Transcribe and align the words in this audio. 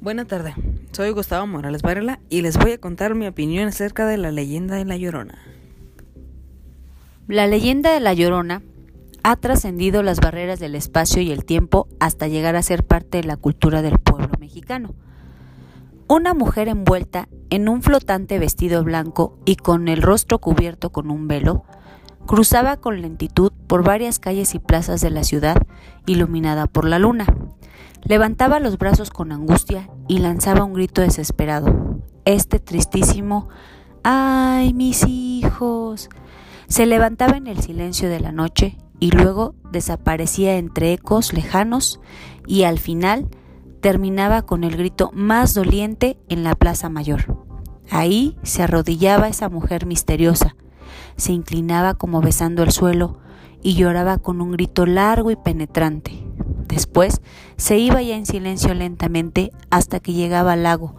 Buena 0.00 0.26
tarde, 0.26 0.54
soy 0.92 1.10
Gustavo 1.10 1.44
Morales 1.48 1.82
Varela 1.82 2.20
y 2.30 2.42
les 2.42 2.56
voy 2.56 2.70
a 2.70 2.78
contar 2.78 3.16
mi 3.16 3.26
opinión 3.26 3.66
acerca 3.66 4.06
de 4.06 4.16
la 4.16 4.30
leyenda 4.30 4.76
de 4.76 4.84
La 4.84 4.96
Llorona. 4.96 5.38
La 7.26 7.48
leyenda 7.48 7.92
de 7.92 7.98
La 7.98 8.14
Llorona 8.14 8.62
ha 9.24 9.34
trascendido 9.34 10.04
las 10.04 10.20
barreras 10.20 10.60
del 10.60 10.76
espacio 10.76 11.20
y 11.20 11.32
el 11.32 11.44
tiempo 11.44 11.88
hasta 11.98 12.28
llegar 12.28 12.54
a 12.54 12.62
ser 12.62 12.84
parte 12.84 13.18
de 13.18 13.24
la 13.24 13.36
cultura 13.36 13.82
del 13.82 13.98
pueblo 13.98 14.30
mexicano. 14.38 14.94
Una 16.06 16.32
mujer 16.32 16.68
envuelta 16.68 17.28
en 17.50 17.68
un 17.68 17.82
flotante 17.82 18.38
vestido 18.38 18.84
blanco 18.84 19.36
y 19.46 19.56
con 19.56 19.88
el 19.88 20.00
rostro 20.00 20.38
cubierto 20.38 20.90
con 20.90 21.10
un 21.10 21.26
velo, 21.26 21.64
cruzaba 22.24 22.76
con 22.76 23.02
lentitud 23.02 23.52
por 23.66 23.82
varias 23.82 24.20
calles 24.20 24.54
y 24.54 24.60
plazas 24.60 25.00
de 25.00 25.10
la 25.10 25.24
ciudad 25.24 25.56
iluminada 26.06 26.68
por 26.68 26.86
la 26.86 27.00
luna. 27.00 27.26
Levantaba 28.04 28.60
los 28.60 28.78
brazos 28.78 29.10
con 29.10 29.32
angustia 29.32 29.90
y 30.06 30.18
lanzaba 30.18 30.64
un 30.64 30.72
grito 30.72 31.02
desesperado. 31.02 32.00
Este 32.24 32.60
tristísimo 32.60 33.48
¡Ay, 34.02 34.72
mis 34.72 35.04
hijos! 35.06 36.08
se 36.68 36.84
levantaba 36.86 37.36
en 37.36 37.46
el 37.46 37.60
silencio 37.60 38.10
de 38.10 38.20
la 38.20 38.30
noche 38.30 38.76
y 39.00 39.10
luego 39.10 39.54
desaparecía 39.72 40.56
entre 40.56 40.92
ecos 40.92 41.32
lejanos 41.32 42.00
y 42.46 42.64
al 42.64 42.78
final 42.78 43.28
terminaba 43.80 44.42
con 44.42 44.64
el 44.64 44.76
grito 44.76 45.10
más 45.14 45.54
doliente 45.54 46.18
en 46.28 46.44
la 46.44 46.54
Plaza 46.54 46.88
Mayor. 46.90 47.44
Ahí 47.90 48.36
se 48.42 48.62
arrodillaba 48.62 49.28
esa 49.28 49.48
mujer 49.48 49.86
misteriosa, 49.86 50.56
se 51.16 51.32
inclinaba 51.32 51.94
como 51.94 52.20
besando 52.20 52.62
el 52.62 52.70
suelo 52.70 53.18
y 53.62 53.74
lloraba 53.74 54.18
con 54.18 54.40
un 54.40 54.52
grito 54.52 54.84
largo 54.84 55.30
y 55.30 55.36
penetrante. 55.36 56.27
Después 56.68 57.20
se 57.56 57.78
iba 57.78 58.02
ya 58.02 58.14
en 58.14 58.26
silencio 58.26 58.74
lentamente 58.74 59.52
hasta 59.70 60.00
que 60.00 60.12
llegaba 60.12 60.52
al 60.52 60.62
lago 60.62 60.94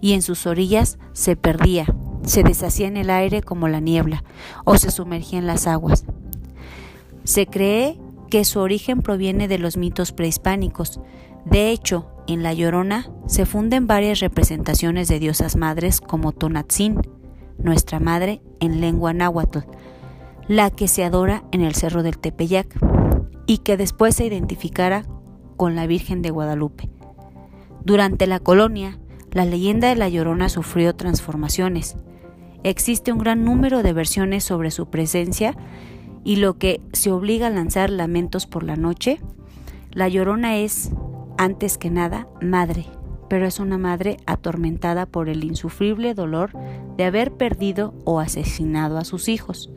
y 0.00 0.14
en 0.14 0.22
sus 0.22 0.46
orillas 0.46 0.98
se 1.12 1.36
perdía, 1.36 1.94
se 2.24 2.42
deshacía 2.42 2.88
en 2.88 2.96
el 2.96 3.10
aire 3.10 3.42
como 3.42 3.68
la 3.68 3.80
niebla 3.80 4.24
o 4.64 4.78
se 4.78 4.90
sumergía 4.90 5.38
en 5.38 5.46
las 5.46 5.66
aguas. 5.66 6.04
Se 7.24 7.46
cree 7.46 7.98
que 8.30 8.44
su 8.44 8.60
origen 8.60 9.02
proviene 9.02 9.46
de 9.46 9.58
los 9.58 9.76
mitos 9.76 10.12
prehispánicos. 10.12 11.00
De 11.44 11.70
hecho, 11.70 12.06
en 12.26 12.42
La 12.42 12.54
Llorona 12.54 13.10
se 13.26 13.44
funden 13.44 13.86
varias 13.86 14.20
representaciones 14.20 15.08
de 15.08 15.18
diosas 15.18 15.56
madres 15.56 16.00
como 16.00 16.32
Tonatzin, 16.32 17.00
nuestra 17.58 18.00
madre 18.00 18.40
en 18.60 18.80
lengua 18.80 19.12
náhuatl, 19.12 19.60
la 20.48 20.70
que 20.70 20.88
se 20.88 21.04
adora 21.04 21.44
en 21.52 21.60
el 21.60 21.74
Cerro 21.74 22.02
del 22.02 22.18
Tepeyac 22.18 22.74
y 23.46 23.58
que 23.58 23.76
después 23.76 24.14
se 24.14 24.26
identificara 24.26 25.04
con 25.60 25.76
la 25.76 25.86
Virgen 25.86 26.22
de 26.22 26.30
Guadalupe. 26.30 26.88
Durante 27.84 28.26
la 28.26 28.40
colonia, 28.40 28.98
la 29.30 29.44
leyenda 29.44 29.90
de 29.90 29.94
La 29.94 30.08
Llorona 30.08 30.48
sufrió 30.48 30.96
transformaciones. 30.96 31.98
Existe 32.62 33.12
un 33.12 33.18
gran 33.18 33.44
número 33.44 33.82
de 33.82 33.92
versiones 33.92 34.42
sobre 34.42 34.70
su 34.70 34.88
presencia 34.88 35.54
y 36.24 36.36
lo 36.36 36.56
que 36.56 36.80
se 36.94 37.12
obliga 37.12 37.48
a 37.48 37.50
lanzar 37.50 37.90
lamentos 37.90 38.46
por 38.46 38.62
la 38.62 38.76
noche. 38.76 39.20
La 39.92 40.08
Llorona 40.08 40.56
es, 40.56 40.92
antes 41.36 41.76
que 41.76 41.90
nada, 41.90 42.26
madre, 42.40 42.86
pero 43.28 43.46
es 43.46 43.60
una 43.60 43.76
madre 43.76 44.16
atormentada 44.24 45.04
por 45.04 45.28
el 45.28 45.44
insufrible 45.44 46.14
dolor 46.14 46.52
de 46.96 47.04
haber 47.04 47.32
perdido 47.32 47.92
o 48.06 48.18
asesinado 48.18 48.96
a 48.96 49.04
sus 49.04 49.28
hijos. 49.28 49.70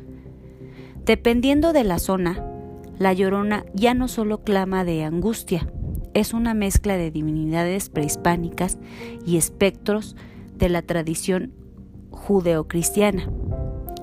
Dependiendo 1.04 1.74
de 1.74 1.84
la 1.84 2.00
zona, 2.00 2.53
la 2.98 3.14
llorona 3.14 3.66
ya 3.74 3.94
no 3.94 4.08
solo 4.08 4.44
clama 4.44 4.84
de 4.84 5.04
angustia, 5.04 5.68
es 6.14 6.34
una 6.34 6.54
mezcla 6.54 6.96
de 6.96 7.12
divinidades 7.12 7.90
prehispánicas 7.90 8.78
y 9.26 9.38
espectros 9.38 10.16
de 10.56 10.70
la 10.70 10.82
tradición 10.82 11.54
judeocristiana. 12.12 13.30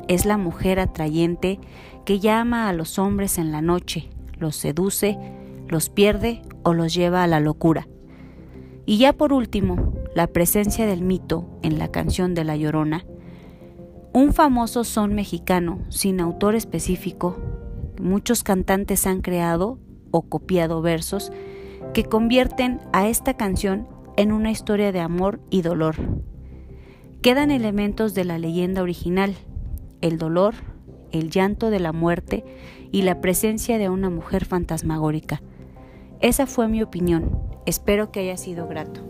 Es 0.08 0.26
la 0.26 0.36
mujer 0.36 0.80
atrayente 0.80 1.60
que 2.04 2.18
llama 2.18 2.68
a 2.68 2.72
los 2.72 2.98
hombres 2.98 3.38
en 3.38 3.52
la 3.52 3.62
noche, 3.62 4.10
los 4.38 4.56
seduce, 4.56 5.18
los 5.68 5.88
pierde 5.88 6.42
o 6.64 6.74
los 6.74 6.92
lleva 6.92 7.22
a 7.22 7.28
la 7.28 7.38
locura. 7.38 7.86
Y 8.86 8.98
ya 8.98 9.12
por 9.12 9.32
último, 9.32 9.94
la 10.14 10.26
presencia 10.26 10.86
del 10.86 11.02
mito 11.02 11.46
en 11.62 11.78
la 11.78 11.88
canción 11.88 12.34
de 12.34 12.44
La 12.44 12.56
Llorona, 12.56 13.04
un 14.12 14.32
famoso 14.32 14.82
son 14.82 15.14
mexicano 15.14 15.78
sin 15.88 16.20
autor 16.20 16.56
específico, 16.56 17.36
muchos 18.00 18.42
cantantes 18.42 19.06
han 19.06 19.20
creado 19.20 19.78
o 20.10 20.22
copiado 20.22 20.82
versos 20.82 21.30
que 21.94 22.04
convierten 22.04 22.80
a 22.92 23.08
esta 23.08 23.34
canción 23.34 23.88
en 24.16 24.32
una 24.32 24.50
historia 24.50 24.92
de 24.92 25.00
amor 25.00 25.40
y 25.50 25.62
dolor. 25.62 25.96
Quedan 27.22 27.50
elementos 27.50 28.14
de 28.14 28.24
la 28.24 28.38
leyenda 28.38 28.82
original, 28.82 29.34
el 30.00 30.18
dolor, 30.18 30.54
el 31.12 31.30
llanto 31.30 31.70
de 31.70 31.80
la 31.80 31.92
muerte 31.92 32.44
y 32.92 33.02
la 33.02 33.20
presencia 33.20 33.78
de 33.78 33.88
una 33.88 34.10
mujer 34.10 34.44
fantasmagórica. 34.44 35.42
Esa 36.20 36.46
fue 36.46 36.68
mi 36.68 36.82
opinión. 36.82 37.38
Espero 37.66 38.10
que 38.10 38.20
haya 38.20 38.36
sido 38.36 38.66
grato. 38.66 39.00